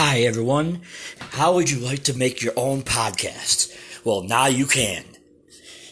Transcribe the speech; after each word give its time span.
Hi, 0.00 0.20
everyone. 0.20 0.82
How 1.18 1.54
would 1.54 1.68
you 1.68 1.80
like 1.80 2.04
to 2.04 2.16
make 2.16 2.40
your 2.40 2.52
own 2.54 2.82
podcast? 2.82 3.76
Well, 4.04 4.22
now 4.22 4.46
you 4.46 4.64
can. 4.64 5.02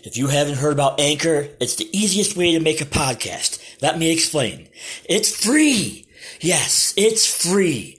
If 0.04 0.16
you 0.16 0.28
haven't 0.28 0.58
heard 0.58 0.74
about 0.74 1.00
Anchor, 1.00 1.48
it's 1.58 1.74
the 1.74 1.90
easiest 1.92 2.36
way 2.36 2.52
to 2.52 2.60
make 2.60 2.80
a 2.80 2.84
podcast. 2.84 3.60
Let 3.82 3.98
me 3.98 4.12
explain. 4.12 4.68
It's 5.08 5.44
free. 5.44 6.06
Yes, 6.40 6.94
it's 6.96 7.26
free. 7.26 7.98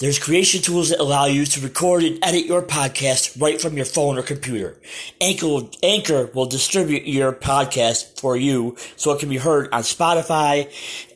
There's 0.00 0.18
creation 0.18 0.62
tools 0.62 0.90
that 0.90 0.98
allow 0.98 1.26
you 1.26 1.46
to 1.46 1.60
record 1.60 2.02
and 2.02 2.18
edit 2.24 2.46
your 2.46 2.62
podcast 2.62 3.40
right 3.40 3.60
from 3.60 3.76
your 3.76 3.86
phone 3.86 4.18
or 4.18 4.22
computer. 4.22 4.76
Anchor 5.20 5.46
will, 5.46 5.70
Anchor 5.80 6.28
will 6.34 6.46
distribute 6.46 7.06
your 7.06 7.32
podcast 7.32 8.18
for 8.18 8.36
you 8.36 8.76
so 8.96 9.12
it 9.12 9.20
can 9.20 9.28
be 9.28 9.36
heard 9.36 9.72
on 9.72 9.82
Spotify, 9.82 10.68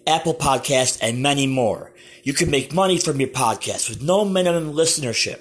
Apple 0.07 0.35
Podcast, 0.35 1.01
and 1.03 1.21
many 1.21 1.49
more. 1.49 1.91
You 2.23 2.35
can 2.35 2.51
make 2.51 2.75
money 2.75 2.99
from 2.99 3.19
your 3.19 3.31
podcast 3.31 3.89
with 3.89 4.03
no 4.03 4.27
minimum 4.27 4.75
listenership. 4.75 5.41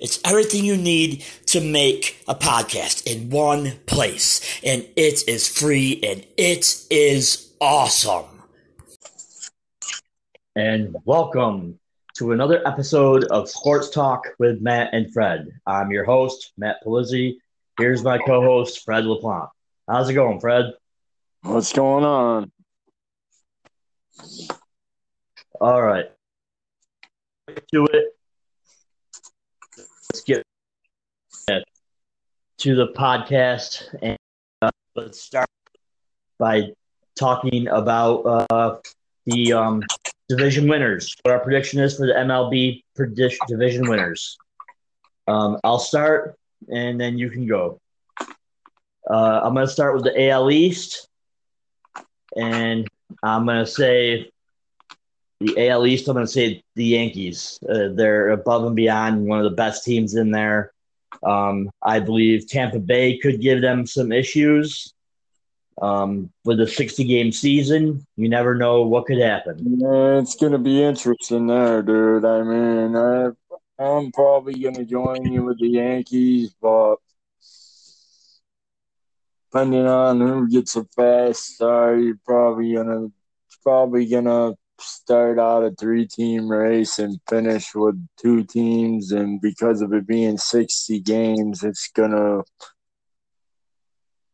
It's 0.00 0.18
everything 0.24 0.64
you 0.64 0.76
need 0.76 1.22
to 1.46 1.60
make 1.60 2.22
a 2.26 2.34
podcast 2.34 3.06
in 3.06 3.28
one 3.28 3.72
place. 3.86 4.40
And 4.64 4.86
it 4.96 5.28
is 5.28 5.46
free 5.46 6.00
and 6.02 6.26
it 6.38 6.86
is 6.90 7.52
awesome. 7.60 8.24
And 10.54 10.96
welcome 11.04 11.78
to 12.14 12.32
another 12.32 12.66
episode 12.66 13.24
of 13.24 13.50
Sports 13.50 13.90
Talk 13.90 14.26
with 14.38 14.62
Matt 14.62 14.94
and 14.94 15.12
Fred. 15.12 15.48
I'm 15.66 15.90
your 15.90 16.04
host, 16.04 16.52
Matt 16.56 16.76
Palizzi. 16.82 17.36
Here's 17.78 18.02
my 18.02 18.16
co 18.16 18.40
host, 18.40 18.82
Fred 18.86 19.04
LaPlante. 19.04 19.50
How's 19.86 20.08
it 20.08 20.14
going, 20.14 20.40
Fred? 20.40 20.72
What's 21.42 21.74
going 21.74 22.04
on? 22.04 22.50
All 25.60 25.82
right. 25.82 26.10
To 27.72 27.86
it. 27.86 28.16
Let's 30.12 30.22
get 30.26 30.42
to 32.58 32.74
the 32.74 32.88
podcast 32.88 33.84
and 34.02 34.16
uh, 34.62 34.70
let's 34.94 35.20
start 35.20 35.48
by 36.38 36.72
talking 37.18 37.68
about 37.68 38.46
uh, 38.50 38.76
the 39.26 39.52
um, 39.52 39.82
division 40.28 40.68
winners. 40.68 41.16
What 41.22 41.32
our 41.32 41.40
prediction 41.40 41.80
is 41.80 41.96
for 41.96 42.06
the 42.06 42.12
MLB 42.14 42.82
prediction 42.94 43.46
division 43.48 43.88
winners. 43.88 44.36
Um, 45.28 45.58
I'll 45.64 45.78
start, 45.78 46.36
and 46.68 47.00
then 47.00 47.18
you 47.18 47.30
can 47.30 47.46
go. 47.46 47.80
Uh, 49.08 49.40
I'm 49.42 49.54
going 49.54 49.66
to 49.66 49.72
start 49.72 49.94
with 49.94 50.04
the 50.04 50.28
AL 50.28 50.50
East, 50.50 51.08
and 52.36 52.86
I'm 53.22 53.46
going 53.46 53.64
to 53.64 53.70
say 53.70 54.30
the 55.40 55.68
AL 55.68 55.86
East. 55.86 56.08
I'm 56.08 56.14
going 56.14 56.26
to 56.26 56.32
say 56.32 56.62
the 56.74 56.84
Yankees. 56.84 57.58
Uh, 57.68 57.88
they're 57.92 58.30
above 58.30 58.64
and 58.64 58.76
beyond 58.76 59.26
one 59.26 59.38
of 59.38 59.44
the 59.44 59.56
best 59.56 59.84
teams 59.84 60.14
in 60.14 60.30
there. 60.30 60.72
Um, 61.22 61.70
I 61.82 62.00
believe 62.00 62.48
Tampa 62.48 62.78
Bay 62.78 63.18
could 63.18 63.40
give 63.40 63.60
them 63.60 63.86
some 63.86 64.12
issues. 64.12 64.92
Um, 65.80 66.32
with 66.44 66.58
a 66.60 66.66
60 66.66 67.04
game 67.04 67.30
season, 67.32 68.06
you 68.16 68.30
never 68.30 68.54
know 68.54 68.82
what 68.82 69.04
could 69.04 69.18
happen. 69.18 69.58
Yeah, 69.78 70.18
it's 70.20 70.34
going 70.34 70.52
to 70.52 70.58
be 70.58 70.82
interesting 70.82 71.46
there, 71.46 71.82
dude. 71.82 72.24
I 72.24 72.42
mean, 72.42 72.96
I, 72.96 73.28
I'm 73.78 74.10
probably 74.10 74.54
going 74.54 74.76
to 74.76 74.86
join 74.86 75.30
you 75.30 75.44
with 75.44 75.58
the 75.58 75.68
Yankees, 75.68 76.54
but 76.62 76.96
depending 79.52 79.86
on 79.86 80.18
who 80.18 80.48
gets 80.48 80.76
a 80.76 80.84
fast 80.96 81.56
start, 81.56 82.00
you're 82.00 82.18
probably 82.24 82.72
going 82.72 82.86
to 82.86 83.12
probably 83.62 84.06
to 84.06 84.56
start 84.80 85.38
out 85.38 85.64
a 85.64 85.70
three 85.72 86.06
team 86.06 86.48
race 86.50 86.98
and 86.98 87.20
finish 87.28 87.74
with 87.74 88.06
two 88.20 88.44
teams 88.44 89.12
and 89.12 89.40
because 89.40 89.80
of 89.80 89.92
it 89.92 90.06
being 90.06 90.38
60 90.38 91.00
games 91.00 91.62
it's 91.62 91.88
gonna 91.94 92.40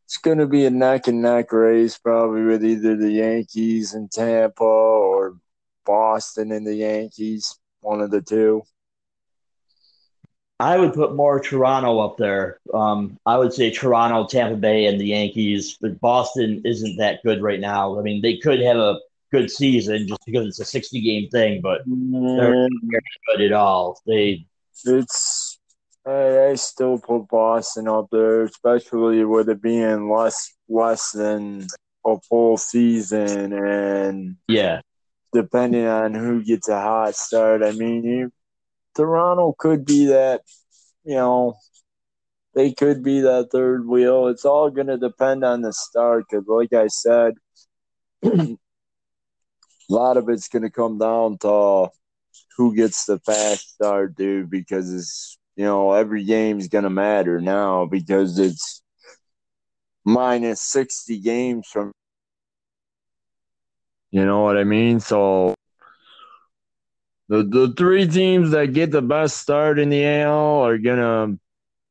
it's 0.05 0.19
gonna 0.19 0.47
be 0.47 0.67
a 0.67 0.71
neck 0.71 1.09
and 1.09 1.23
neck 1.23 1.53
race 1.53 1.97
probably 1.99 2.43
with 2.43 2.65
either 2.65 2.97
the 2.97 3.13
yankees 3.13 3.95
and 3.95 4.11
tampa 4.11 4.65
or 4.65 5.37
boston 5.85 6.53
and 6.53 6.67
the 6.67 6.75
yankees 6.75 7.59
one 7.81 8.01
of 8.01 8.11
the 8.11 8.23
two 8.23 8.63
I 10.61 10.79
would 10.79 10.95
put 10.95 11.17
more 11.17 11.41
Toronto 11.41 11.99
up 11.99 12.19
there. 12.19 12.61
Um, 12.73 13.19
I 13.27 13.37
would 13.37 13.53
say 13.53 13.73
Toronto, 13.73 14.29
Tampa 14.29 14.57
Bay, 14.57 14.87
and 14.87 15.01
the 15.01 15.07
Yankees. 15.07 15.77
But 15.81 15.99
Boston 15.99 16.63
isn't 16.65 16.99
that 16.99 17.21
good 17.25 17.43
right 17.43 17.59
now. 17.59 17.99
I 17.99 18.03
mean, 18.03 18.23
they 18.23 18.37
could 18.37 18.61
have 18.61 18.77
a 18.77 19.01
good 19.33 19.51
season 19.51 20.07
just 20.07 20.21
because 20.27 20.47
it's 20.47 20.61
a 20.61 20.65
60 20.65 21.01
game 21.01 21.29
thing, 21.31 21.61
but 21.61 21.81
they're 21.87 22.69
not 22.69 22.71
good 23.31 23.43
at 23.43 23.53
all. 23.53 24.01
They 24.07 24.47
it's 24.85 25.59
I, 26.07 26.51
I 26.51 26.55
still 26.55 26.99
put 26.99 27.29
Boston 27.29 27.89
up 27.89 28.09
there, 28.13 28.43
especially 28.43 29.25
with 29.25 29.49
it 29.49 29.63
being 29.63 30.11
less 30.11 30.55
less 30.69 31.13
than 31.13 31.67
a 32.05 32.21
full 32.29 32.57
season 32.57 33.53
and 33.53 34.37
yeah, 34.49 34.81
depending 35.33 35.87
on 35.87 36.15
who 36.15 36.45
gets 36.45 36.69
a 36.69 36.81
hot 36.81 37.15
start. 37.15 37.63
I 37.63 37.73
mean, 37.73 38.05
you, 38.05 38.33
Toronto 38.95 39.55
could 39.59 39.85
be 39.85 40.07
that, 40.07 40.43
you 41.05 41.15
know, 41.15 41.55
they 42.55 42.73
could 42.73 43.03
be 43.03 43.21
that 43.21 43.49
third 43.51 43.87
wheel. 43.87 44.29
It's 44.29 44.45
all 44.45 44.71
going 44.71 44.89
to 44.89 44.99
depend 44.99 45.45
on 45.45 45.63
the 45.63 45.73
start 45.73 46.25
because, 46.29 46.45
like 46.47 46.73
I 46.73 46.89
said, 46.89 47.35
a 49.91 49.93
lot 49.93 50.17
of 50.17 50.29
it's 50.29 50.49
going 50.49 50.63
to 50.63 50.71
come 50.71 50.99
down 50.99 51.39
to 51.39 51.89
who 52.57 52.75
gets 52.75 53.05
the 53.05 53.19
fast 53.21 53.75
start, 53.75 54.17
dude, 54.17 54.51
because 54.51 54.93
it's, 54.93 55.39
you 55.57 55.65
know, 55.65 55.93
every 55.93 56.25
game's 56.25 56.69
going 56.69 56.85
to 56.85 56.91
matter 56.91 57.41
now 57.41 57.87
because 57.87 58.39
it's 58.39 58.83
minus 60.05 60.61
60 60.61 61.19
games 61.21 61.67
from, 61.67 61.93
you 64.11 64.25
know 64.25 64.43
what 64.43 64.57
I 64.57 64.65
mean? 64.65 65.01
So 65.01 65.55
the, 67.29 67.43
the 67.43 67.75
three 67.77 68.07
teams 68.07 68.51
that 68.51 68.73
get 68.75 68.91
the 68.91 69.03
best 69.03 69.39
start 69.39 69.79
in 69.79 69.89
the 69.89 70.05
AL 70.05 70.67
are 70.67 70.79
going 70.79 70.99
to 70.99 71.41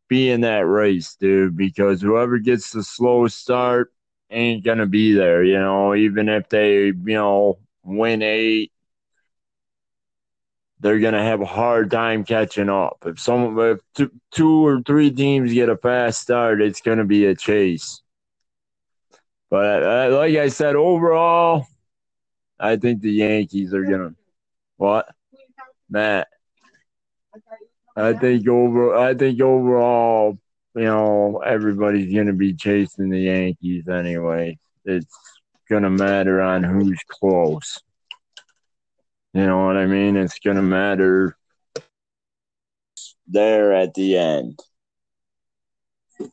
be 0.08 0.30
in 0.30 0.42
that 0.42 0.68
race, 0.68 1.16
dude, 1.16 1.56
because 1.56 2.02
whoever 2.02 2.38
gets 2.38 2.72
the 2.72 2.84
slowest 2.84 3.40
start 3.40 3.94
ain't 4.30 4.64
going 4.64 4.78
to 4.78 4.86
be 4.86 5.14
there, 5.14 5.44
you 5.44 5.58
know, 5.58 5.96
even 5.96 6.30
if 6.30 6.50
they, 6.50 6.86
you 6.86 6.96
know, 7.06 7.60
win 7.84 8.22
eight, 8.22 8.72
they're 10.82 11.00
gonna 11.00 11.24
have 11.24 11.42
a 11.42 11.46
hard 11.46 11.92
time 11.92 12.24
catching 12.24 12.70
up. 12.70 12.98
If 13.06 13.20
some 13.20 13.58
if 13.60 13.80
two, 14.32 14.66
or 14.66 14.82
three 14.82 15.12
teams 15.12 15.54
get 15.54 15.70
a 15.70 15.78
fast 15.78 16.22
start, 16.22 16.62
it's 16.62 16.82
gonna 16.82 17.06
be 17.06 17.26
a 17.26 17.36
chase. 17.36 18.02
But 19.50 19.84
uh, 19.84 20.18
like 20.18 20.36
I 20.36 20.48
said, 20.48 20.76
overall, 20.76 21.68
I 22.60 22.78
think 22.78 23.02
the 23.02 23.12
Yankees 23.12 23.74
are 23.74 23.84
gonna 23.84 24.16
what 24.78 25.08
Matt. 25.90 26.28
I 27.96 28.14
think 28.14 28.48
over 28.48 28.96
I 28.96 29.14
think 29.14 29.40
overall, 29.40 30.40
you 30.74 30.84
know, 30.84 31.44
everybody's 31.46 32.14
gonna 32.14 32.34
be 32.34 32.56
chasing 32.56 33.10
the 33.10 33.20
Yankees 33.20 33.88
anyway. 33.88 34.58
It's 34.84 35.16
going 35.72 35.84
to 35.84 35.90
matter 35.90 36.42
on 36.42 36.64
who's 36.64 37.00
close. 37.08 37.80
You 39.34 39.46
know 39.46 39.66
what 39.66 39.78
I 39.78 39.86
mean? 39.86 40.18
It's 40.18 40.38
going 40.40 40.58
to 40.58 40.62
matter 40.62 41.38
there 43.26 43.74
at 43.74 43.94
the 43.94 44.18
end. 44.18 44.60
Why 46.18 46.28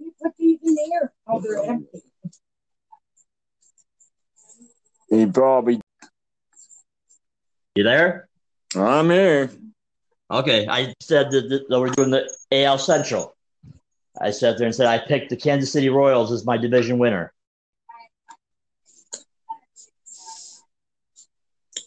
You 0.00 0.12
put 0.22 0.32
these 0.38 0.60
in 0.62 0.76
there. 0.76 1.12
Oh, 1.26 1.40
they're 1.40 1.64
empty. 1.64 1.98
He 5.10 5.26
probably. 5.26 5.80
You 7.74 7.82
there? 7.82 8.28
I'm 8.76 9.10
here. 9.10 9.50
Okay, 10.30 10.68
I 10.68 10.94
said 11.00 11.32
that, 11.32 11.48
that, 11.48 11.68
that 11.68 11.80
we're 11.80 11.88
doing 11.88 12.10
the 12.10 12.28
AL 12.52 12.78
Central. 12.78 13.34
I 14.20 14.30
sat 14.30 14.56
there 14.56 14.66
and 14.66 14.74
said 14.74 14.86
I 14.86 14.98
picked 14.98 15.30
the 15.30 15.36
Kansas 15.36 15.72
City 15.72 15.88
Royals 15.88 16.30
as 16.30 16.46
my 16.46 16.56
division 16.56 16.98
winner. 16.98 17.32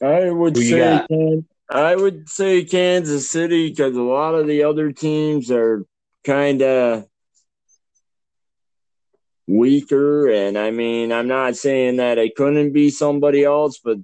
I 0.02 0.30
would 0.30 0.58
say 0.58 1.06
I 1.70 1.96
would 1.96 2.30
say 2.30 2.64
Kansas 2.64 3.30
City 3.30 3.70
because 3.70 3.96
a 3.96 4.02
lot 4.02 4.36
of 4.36 4.48
the 4.48 4.64
other 4.64 4.92
teams 4.92 5.52
are 5.52 5.86
kind 6.24 6.62
of 6.62 7.06
weaker, 9.48 10.30
and 10.30 10.58
I 10.58 10.72
mean 10.72 11.12
I'm 11.12 11.28
not 11.28 11.56
saying 11.56 11.98
that 11.98 12.18
it 12.18 12.36
couldn't 12.36 12.72
be 12.72 12.90
somebody 12.90 13.44
else, 13.44 13.80
but 13.84 13.98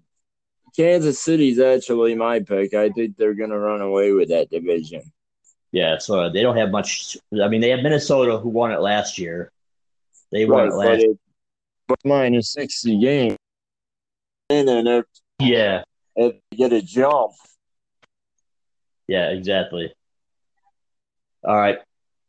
Kansas 0.75 1.21
City's 1.21 1.59
actually 1.59 2.15
my 2.15 2.41
pick. 2.41 2.73
I 2.73 2.89
think 2.89 3.15
they're 3.15 3.33
gonna 3.33 3.57
run 3.57 3.81
away 3.81 4.11
with 4.11 4.29
that 4.29 4.49
division. 4.49 5.01
Yeah, 5.71 5.97
so 5.97 6.29
they 6.29 6.41
don't 6.41 6.57
have 6.57 6.71
much. 6.71 7.17
I 7.41 7.47
mean, 7.47 7.61
they 7.61 7.69
have 7.69 7.81
Minnesota 7.81 8.37
who 8.37 8.49
won 8.49 8.71
it 8.71 8.79
last 8.79 9.17
year. 9.17 9.51
They 10.31 10.45
won 10.45 10.69
right, 10.69 10.71
it 10.71 10.75
last. 10.75 10.87
But, 10.87 10.99
it, 10.99 11.19
but 11.87 11.99
minus 12.05 12.51
sixty 12.51 12.99
games, 12.99 13.37
and 14.49 14.67
then 14.67 15.03
yeah. 15.39 15.83
If 16.15 16.35
you 16.51 16.57
get 16.57 16.73
a 16.73 16.81
jump. 16.81 17.33
Yeah, 19.07 19.29
exactly. 19.29 19.93
All 21.43 21.55
right. 21.55 21.79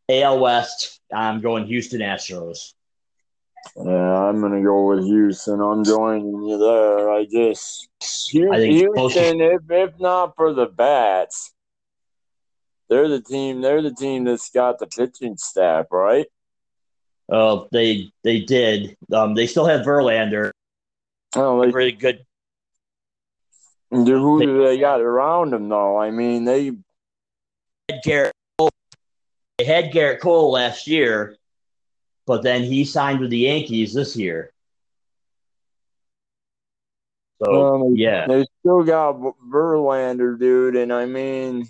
AL 0.09 0.39
West, 0.41 1.01
I'm 1.13 1.41
going 1.41 1.67
Houston 1.67 2.01
Astros. 2.01 2.75
Yeah, 3.75 4.29
I'm 4.29 4.41
gonna 4.41 4.63
go 4.63 4.87
with 4.87 5.05
Houston. 5.05 5.61
I'm 5.61 5.83
joining 5.83 6.43
you 6.45 6.59
there. 6.59 7.11
I 7.11 7.25
just 7.25 7.89
I 8.01 8.57
think 8.59 8.75
Houston, 8.75 9.41
if 9.41 9.63
if 9.69 9.99
not 9.99 10.37
for 10.37 10.53
the 10.53 10.67
bats, 10.67 11.53
they're 12.89 13.09
the 13.09 13.21
team. 13.21 13.61
They're 13.61 13.83
the 13.83 13.93
team 13.93 14.25
that's 14.25 14.51
got 14.51 14.79
the 14.79 14.87
pitching 14.87 15.37
staff, 15.37 15.87
right? 15.91 16.27
Uh, 17.31 17.65
they 17.73 18.13
they 18.23 18.41
did. 18.41 18.97
Um, 19.13 19.35
they 19.35 19.49
still 19.49 19.67
have 19.67 19.85
Verlander. 19.85 20.53
Oh, 21.35 21.61
they, 21.61 21.73
Really 21.73 21.93
good. 21.93 22.25
Who 23.91 24.41
do 24.41 24.65
they 24.65 24.79
got 24.79 25.01
around 25.01 25.53
them 25.53 25.69
though? 25.69 25.99
I 25.99 26.11
mean, 26.11 26.45
they 26.45 26.73
had 27.89 28.03
Gerrit 28.05 28.33
Cole. 28.59 28.71
They 29.59 29.65
had 29.65 29.93
Gerrit 29.93 30.21
Cole 30.21 30.51
last 30.53 30.87
year, 30.87 31.37
but 32.27 32.43
then 32.43 32.65
he 32.65 32.85
signed 32.85 33.21
with 33.21 33.31
the 33.31 33.39
Yankees 33.39 33.95
this 33.95 34.17
year. 34.17 34.53
So 37.43 37.75
um, 37.75 37.97
yeah, 37.97 38.27
they 38.27 38.47
still 38.61 38.83
got 38.83 39.21
Verlander, 39.51 40.39
dude, 40.39 40.77
and 40.77 40.93
I 40.93 41.05
mean, 41.05 41.69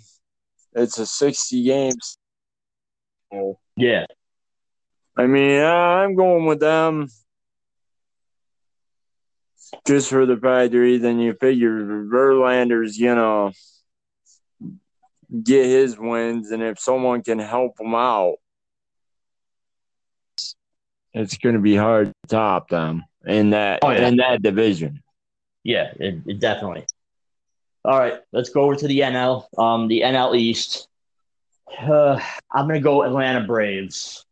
it's 0.73 0.97
a 0.97 1.05
60 1.05 1.63
games. 1.63 2.17
Oh. 3.33 3.59
yeah, 3.75 4.05
I 5.17 5.27
mean, 5.27 5.61
I'm 5.61 6.15
going 6.15 6.45
with 6.45 6.61
them 6.61 7.09
just 9.85 10.09
for 10.09 10.25
the 10.25 10.37
fact 10.37 10.71
that 10.71 10.77
reason 10.77 11.19
you 11.19 11.33
figure 11.33 11.83
Verlander's 12.05 12.97
gonna 12.97 13.51
get 15.43 15.65
his 15.65 15.97
wins, 15.97 16.51
and 16.51 16.63
if 16.63 16.79
someone 16.79 17.21
can 17.23 17.39
help 17.39 17.79
him 17.79 17.93
out, 17.95 18.35
it's 21.13 21.37
going 21.37 21.55
to 21.55 21.61
be 21.61 21.75
hard 21.75 22.07
to 22.07 22.13
top 22.29 22.69
them 22.69 23.03
in 23.25 23.49
that 23.51 23.79
Oh, 23.83 23.89
yeah. 23.89 24.07
in 24.07 24.17
that 24.17 24.41
division. 24.41 25.01
yeah, 25.63 25.91
it, 25.99 26.21
it 26.27 26.39
definitely. 26.39 26.85
All 27.83 27.97
right, 27.97 28.15
let's 28.31 28.49
go 28.49 28.61
over 28.61 28.75
to 28.75 28.87
the 28.87 28.99
NL. 28.99 29.45
Um, 29.57 29.87
the 29.87 30.01
NL 30.01 30.37
East. 30.37 30.87
Uh, 31.79 32.19
I'm 32.51 32.67
gonna 32.67 32.79
go 32.79 33.03
Atlanta 33.03 33.45
Braves. 33.45 34.23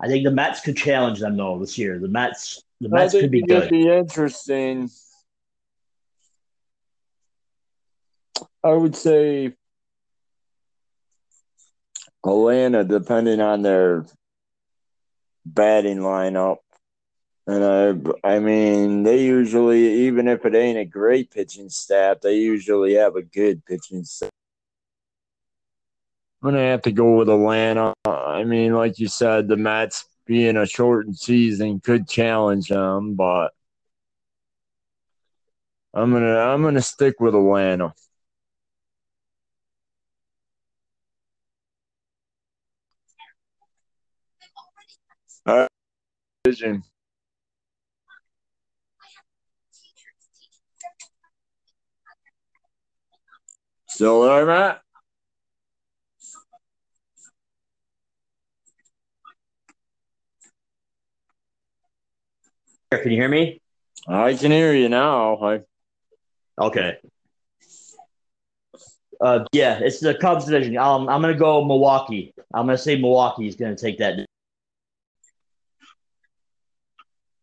I 0.00 0.08
think 0.08 0.24
the 0.24 0.30
Mets 0.30 0.60
could 0.60 0.76
challenge 0.76 1.20
them 1.20 1.36
though 1.36 1.58
this 1.58 1.78
year. 1.78 1.98
The 1.98 2.08
Mets, 2.08 2.62
the 2.80 2.88
think 2.88 3.12
could 3.12 3.30
be 3.30 3.42
good. 3.42 3.70
be 3.70 3.88
interesting. 3.88 4.90
I 8.62 8.72
would 8.72 8.96
say 8.96 9.54
Atlanta, 12.24 12.84
depending 12.84 13.40
on 13.40 13.62
their 13.62 14.06
batting 15.44 15.98
lineup. 15.98 16.58
And 17.46 18.12
I, 18.24 18.28
I 18.28 18.38
mean, 18.40 19.04
they 19.04 19.22
usually, 19.22 20.06
even 20.06 20.26
if 20.26 20.44
it 20.44 20.56
ain't 20.56 20.78
a 20.78 20.84
great 20.84 21.30
pitching 21.30 21.68
staff, 21.68 22.20
they 22.20 22.38
usually 22.38 22.94
have 22.94 23.14
a 23.14 23.22
good 23.22 23.64
pitching 23.64 24.02
staff. 24.02 24.30
I'm 26.42 26.50
gonna 26.50 26.62
have 26.64 26.82
to 26.82 26.92
go 26.92 27.16
with 27.16 27.28
Atlanta. 27.28 27.94
I 28.04 28.44
mean, 28.44 28.74
like 28.74 28.98
you 28.98 29.06
said, 29.06 29.48
the 29.48 29.56
Mets 29.56 30.06
being 30.26 30.56
a 30.56 30.66
shortened 30.66 31.16
season 31.18 31.80
could 31.80 32.08
challenge 32.08 32.68
them, 32.68 33.14
but 33.14 33.54
I'm 35.94 36.12
gonna 36.12 36.38
I'm 36.38 36.62
gonna 36.62 36.82
stick 36.82 37.20
with 37.20 37.34
Atlanta. 37.34 37.94
All 45.46 45.56
right. 45.56 45.68
Still 53.88 54.22
there, 54.22 54.46
Matt? 54.46 54.85
Can 62.92 63.10
you 63.10 63.16
hear 63.16 63.28
me? 63.28 63.60
I 64.08 64.34
can 64.34 64.50
hear 64.52 64.72
you 64.72 64.88
now. 64.88 65.36
I, 65.42 65.60
Okay. 66.58 66.96
Uh, 69.20 69.44
yeah, 69.52 69.78
it's 69.82 70.00
the 70.00 70.14
Cubs 70.14 70.44
division. 70.44 70.76
Um, 70.76 71.08
I'm 71.08 71.20
gonna 71.20 71.34
go 71.34 71.64
Milwaukee. 71.64 72.32
I'm 72.54 72.66
gonna 72.66 72.78
say 72.78 72.96
Milwaukee 72.96 73.48
is 73.48 73.56
gonna 73.56 73.76
take 73.76 73.98
that. 73.98 74.18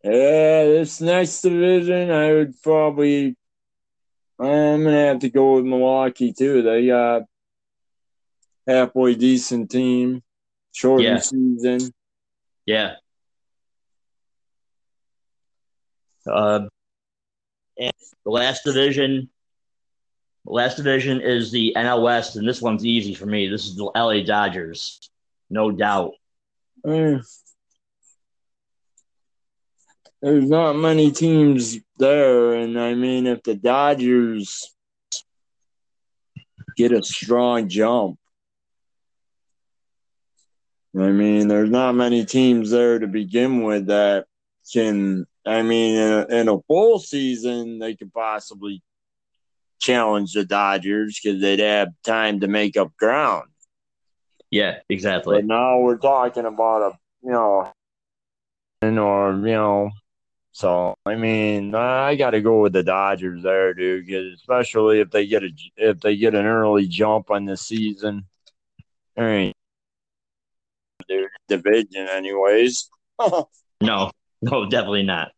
yeah, 0.03 0.63
this 0.65 1.01
next 1.01 1.41
division, 1.41 2.11
I 2.11 2.31
would 2.33 2.61
probably. 2.61 3.35
I'm 4.39 4.83
gonna 4.83 5.05
have 5.07 5.19
to 5.19 5.29
go 5.29 5.55
with 5.55 5.65
Milwaukee 5.65 6.33
too. 6.33 6.61
They 6.61 6.87
got 6.87 7.23
halfway 8.67 9.15
decent 9.15 9.71
team, 9.71 10.23
shortened 10.71 11.07
Yeah. 11.07 11.19
season. 11.19 11.93
Yeah. 12.65 12.95
Uh, 16.27 16.67
and 17.77 17.93
the 18.23 18.31
last 18.31 18.63
division, 18.63 19.29
the 20.45 20.51
last 20.51 20.77
division 20.77 21.21
is 21.21 21.51
the 21.51 21.73
NL 21.75 22.03
West, 22.03 22.35
and 22.35 22.47
this 22.47 22.61
one's 22.61 22.85
easy 22.85 23.13
for 23.13 23.25
me. 23.25 23.47
This 23.47 23.65
is 23.65 23.75
the 23.75 23.91
LA 23.95 24.23
Dodgers, 24.23 25.09
no 25.49 25.71
doubt. 25.71 26.13
Eh. 26.87 27.19
There's 30.21 30.49
not 30.49 30.77
many 30.77 31.11
teams 31.11 31.77
there, 31.97 32.53
and 32.53 32.79
I 32.79 32.93
mean, 32.93 33.27
if 33.27 33.43
the 33.43 33.55
Dodgers 33.55 34.73
get 36.77 36.93
a 36.93 37.03
strong 37.03 37.67
jump, 37.67 38.17
I 40.95 41.09
mean, 41.09 41.47
there's 41.47 41.69
not 41.69 41.93
many 41.93 42.23
teams 42.23 42.69
there 42.69 42.99
to 42.99 43.07
begin 43.07 43.63
with 43.63 43.87
that 43.87 44.27
can. 44.71 45.25
I 45.45 45.61
mean, 45.61 45.95
in 45.97 46.11
a, 46.11 46.25
in 46.41 46.47
a 46.49 46.61
full 46.67 46.99
season, 46.99 47.79
they 47.79 47.95
could 47.95 48.13
possibly 48.13 48.81
challenge 49.79 50.31
the 50.33 50.45
Dodgers 50.45 51.19
because 51.21 51.41
they'd 51.41 51.59
have 51.59 51.89
time 52.05 52.39
to 52.39 52.47
make 52.47 52.77
up 52.77 52.95
ground. 52.95 53.49
Yeah, 54.49 54.79
exactly. 54.87 55.37
But 55.37 55.45
now 55.45 55.79
we're 55.79 55.97
talking 55.97 56.45
about 56.45 56.93
a 56.93 56.97
you 57.23 57.31
know, 57.31 57.71
or 58.81 59.33
you 59.33 59.53
know, 59.53 59.91
so 60.51 60.95
I 61.05 61.15
mean, 61.15 61.73
I 61.75 62.15
got 62.15 62.31
to 62.31 62.41
go 62.41 62.61
with 62.61 62.73
the 62.73 62.83
Dodgers 62.83 63.43
there, 63.43 63.73
dude. 63.73 64.07
'cause 64.07 64.33
especially 64.35 64.99
if 65.01 65.09
they 65.09 65.25
get 65.25 65.43
a 65.43 65.49
if 65.75 65.99
they 65.99 66.15
get 66.15 66.35
an 66.35 66.45
early 66.45 66.87
jump 66.87 67.31
on 67.31 67.45
the 67.45 67.57
season, 67.57 68.25
all 69.17 69.23
right, 69.25 69.53
dude, 71.07 71.29
division 71.49 72.07
anyways. 72.07 72.89
No, 73.81 74.11
no, 74.51 74.65
definitely 74.69 75.03
not. 75.03 75.31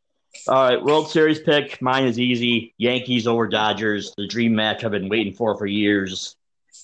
All 0.48 0.56
right, 0.70 0.84
World 0.84 1.10
Series 1.10 1.40
pick. 1.40 1.82
Mine 1.82 2.06
is 2.06 2.20
easy. 2.20 2.74
Yankees 2.78 3.26
over 3.28 3.48
Dodgers. 3.48 4.14
The 4.18 4.28
dream 4.28 4.54
match 4.56 4.84
I've 4.84 4.92
been 4.92 5.08
waiting 5.10 5.34
for 5.34 5.58
for 5.58 5.66
years. 5.66 6.36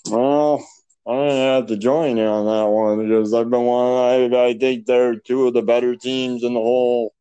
well, 0.09 0.65
I 1.07 1.11
didn't 1.13 1.37
have 1.55 1.65
to 1.67 1.77
join 1.77 2.17
you 2.17 2.23
on 2.23 2.45
that 2.45 2.71
one 2.71 3.07
because 3.07 3.33
I've 3.33 3.49
been 3.49 3.63
one. 3.65 4.31
I 4.33 4.47
I 4.49 4.53
think 4.57 4.85
they're 4.85 5.15
two 5.15 5.47
of 5.47 5.53
the 5.53 5.61
better 5.63 5.95
teams 5.95 6.43
in 6.43 6.53
the 6.53 6.59
whole 6.61 7.13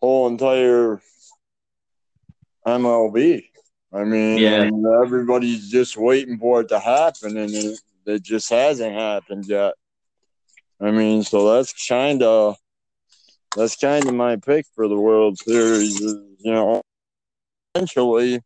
whole 0.00 0.26
entire 0.28 1.00
MLB. 2.66 3.44
I 3.92 4.04
mean, 4.04 4.38
Yeah. 4.38 4.70
everybody's 5.02 5.70
just 5.70 5.96
waiting 5.96 6.38
for 6.38 6.62
it 6.62 6.68
to 6.68 6.78
happen, 6.78 7.36
and 7.36 7.52
it, 7.54 7.78
it 8.06 8.22
just 8.22 8.50
hasn't 8.50 8.94
happened 8.94 9.46
yet. 9.46 9.74
I 10.80 10.90
mean, 10.90 11.22
so 11.22 11.54
that's 11.54 11.86
kind 11.88 12.22
of 12.22 12.56
that's 13.54 13.76
kind 13.76 14.06
of 14.06 14.14
my 14.14 14.36
pick 14.36 14.66
for 14.74 14.88
the 14.88 14.98
World 14.98 15.38
Series. 15.38 16.00
is, 16.00 16.16
You 16.40 16.52
know, 16.52 16.82
eventually, 17.74 18.40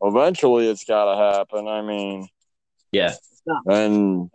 eventually, 0.00 0.68
it's 0.68 0.84
got 0.84 1.12
to 1.12 1.16
happen. 1.36 1.68
I 1.68 1.82
mean, 1.82 2.28
Yeah, 2.92 3.14
and 3.66 4.30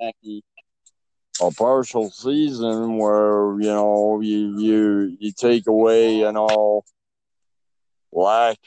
a 1.42 1.52
partial 1.52 2.10
season 2.10 2.98
where 2.98 3.60
you 3.60 3.68
know 3.68 4.20
you 4.22 4.60
you 4.60 5.18
you 5.20 5.32
take 5.32 5.68
away 5.68 6.18
you 6.18 6.32
know 6.32 6.84
lack 8.12 8.58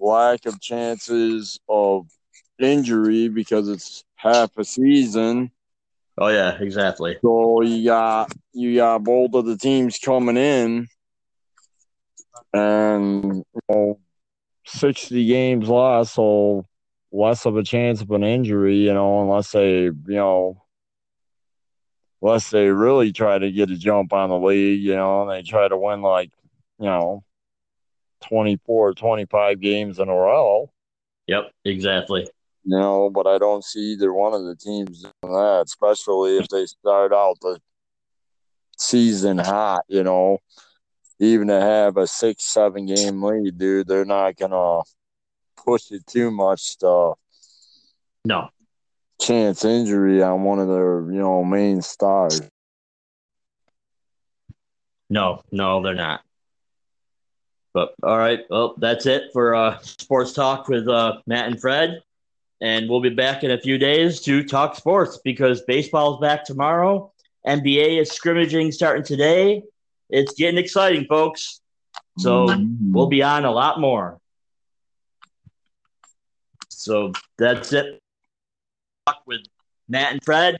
lack 0.00 0.46
of 0.46 0.60
chances 0.60 1.58
of 1.68 2.06
injury 2.58 3.28
because 3.28 3.68
it's 3.68 4.04
half 4.16 4.56
a 4.58 4.64
season. 4.64 5.50
Oh 6.18 6.28
yeah, 6.28 6.56
exactly. 6.60 7.16
So 7.22 7.62
you 7.62 7.84
got 7.84 8.32
you 8.52 8.76
got 8.76 9.04
both 9.04 9.34
of 9.34 9.44
the 9.44 9.56
teams 9.56 9.98
coming 9.98 10.36
in, 10.36 10.86
and 12.52 13.24
you 13.36 13.60
know, 13.68 13.98
sixty 14.64 15.26
games 15.26 15.68
lost. 15.68 16.14
So 16.14 16.66
less 17.12 17.46
of 17.46 17.56
a 17.56 17.62
chance 17.62 18.00
of 18.00 18.10
an 18.10 18.24
injury, 18.24 18.76
you 18.76 18.94
know, 18.94 19.22
unless 19.22 19.52
they, 19.52 19.84
you 19.84 19.94
know, 20.06 20.62
unless 22.22 22.50
they 22.50 22.68
really 22.68 23.12
try 23.12 23.38
to 23.38 23.50
get 23.52 23.70
a 23.70 23.76
jump 23.76 24.12
on 24.12 24.30
the 24.30 24.38
league, 24.38 24.82
you 24.82 24.94
know, 24.94 25.22
and 25.22 25.30
they 25.30 25.42
try 25.42 25.68
to 25.68 25.76
win 25.76 26.02
like, 26.02 26.30
you 26.78 26.86
know, 26.86 27.24
24, 28.28 28.94
25 28.94 29.60
games 29.60 29.98
in 29.98 30.08
a 30.08 30.14
row. 30.14 30.70
Yep, 31.26 31.52
exactly. 31.64 32.28
You 32.68 32.76
know, 32.76 33.10
but 33.10 33.28
I 33.28 33.38
don't 33.38 33.62
see 33.64 33.92
either 33.92 34.12
one 34.12 34.34
of 34.34 34.44
the 34.44 34.56
teams 34.56 35.02
doing 35.02 35.12
that, 35.34 35.62
especially 35.66 36.38
if 36.38 36.48
they 36.48 36.66
start 36.66 37.12
out 37.12 37.36
the 37.40 37.60
season 38.76 39.38
hot, 39.38 39.82
you 39.88 40.02
know. 40.02 40.38
Even 41.20 41.46
to 41.46 41.60
have 41.60 41.96
a 41.96 42.08
six, 42.08 42.44
seven 42.44 42.86
game 42.86 43.22
lead, 43.22 43.56
dude, 43.56 43.86
they're 43.86 44.04
not 44.04 44.34
gonna 44.36 44.82
push 45.56 45.92
it 45.92 46.04
too 46.08 46.32
much 46.32 46.76
to 46.78 47.14
No. 48.24 48.48
chance 49.20 49.64
injury 49.64 50.20
on 50.20 50.42
one 50.42 50.58
of 50.58 50.66
their, 50.66 51.02
you 51.02 51.20
know, 51.20 51.44
main 51.44 51.82
stars. 51.82 52.42
No, 55.08 55.40
no, 55.52 55.82
they're 55.82 55.94
not. 55.94 56.22
But 57.72 57.94
all 58.02 58.18
right, 58.18 58.40
well, 58.50 58.74
that's 58.78 59.06
it 59.06 59.30
for 59.32 59.54
uh, 59.54 59.78
sports 59.82 60.32
talk 60.32 60.66
with 60.68 60.88
uh, 60.88 61.20
Matt 61.26 61.46
and 61.46 61.60
Fred, 61.60 62.02
and 62.60 62.88
we'll 62.88 63.00
be 63.00 63.10
back 63.10 63.44
in 63.44 63.50
a 63.50 63.58
few 63.58 63.78
days 63.78 64.20
to 64.22 64.42
talk 64.42 64.76
sports 64.76 65.18
because 65.22 65.62
baseball's 65.62 66.20
back 66.20 66.44
tomorrow. 66.44 67.12
NBA 67.46 68.00
is 68.00 68.10
scrimmaging 68.10 68.72
starting 68.72 69.04
today. 69.04 69.62
It's 70.08 70.34
getting 70.34 70.58
exciting, 70.58 71.04
folks. 71.06 71.60
So 72.18 72.46
mm-hmm. 72.46 72.92
we'll 72.92 73.08
be 73.08 73.22
on 73.22 73.44
a 73.44 73.50
lot 73.50 73.80
more. 73.80 74.18
So 76.68 77.12
that's 77.38 77.72
it. 77.72 78.00
Talk 79.06 79.22
with 79.26 79.42
Matt 79.88 80.12
and 80.12 80.24
Fred, 80.24 80.58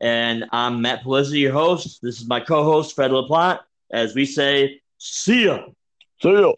and 0.00 0.44
I'm 0.52 0.82
Matt 0.82 1.04
Pelizzi, 1.04 1.40
your 1.40 1.52
host. 1.52 2.00
This 2.02 2.20
is 2.20 2.26
my 2.26 2.40
co-host 2.40 2.94
Fred 2.94 3.10
LaPlante. 3.10 3.60
As 3.90 4.14
we 4.14 4.26
say, 4.26 4.80
see 4.98 5.44
ya. 5.44 5.66
See 6.22 6.32
ya. 6.32 6.52